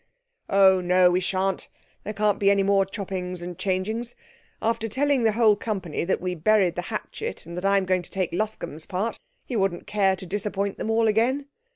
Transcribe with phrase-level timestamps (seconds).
[0.49, 1.67] 'Oh, no, we shan't!
[2.03, 4.15] There can't be any more choppings and changings.
[4.59, 8.01] After telling the whole company that we buried the hatchet and that I am going
[8.01, 11.45] to take Luscombe's part, he wouldn't care to disappoint them all again.